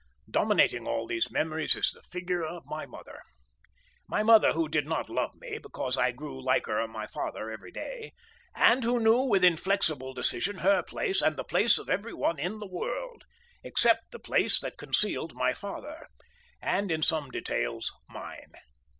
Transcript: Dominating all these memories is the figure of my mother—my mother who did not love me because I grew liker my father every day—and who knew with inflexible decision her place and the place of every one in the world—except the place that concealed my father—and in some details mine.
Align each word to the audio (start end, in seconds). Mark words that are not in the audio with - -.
Dominating 0.31 0.87
all 0.87 1.05
these 1.05 1.29
memories 1.29 1.75
is 1.75 1.91
the 1.91 2.01
figure 2.01 2.43
of 2.43 2.65
my 2.65 2.87
mother—my 2.87 4.23
mother 4.23 4.53
who 4.53 4.67
did 4.67 4.87
not 4.87 5.11
love 5.11 5.35
me 5.39 5.59
because 5.59 5.95
I 5.95 6.09
grew 6.11 6.43
liker 6.43 6.87
my 6.87 7.05
father 7.05 7.51
every 7.51 7.71
day—and 7.71 8.83
who 8.83 8.99
knew 8.99 9.19
with 9.21 9.43
inflexible 9.43 10.15
decision 10.15 10.57
her 10.65 10.81
place 10.81 11.21
and 11.21 11.37
the 11.37 11.43
place 11.43 11.77
of 11.77 11.87
every 11.87 12.13
one 12.15 12.39
in 12.39 12.57
the 12.57 12.65
world—except 12.67 14.09
the 14.09 14.17
place 14.17 14.59
that 14.61 14.75
concealed 14.79 15.35
my 15.35 15.53
father—and 15.53 16.91
in 16.91 17.03
some 17.03 17.29
details 17.29 17.91
mine. 18.09 18.53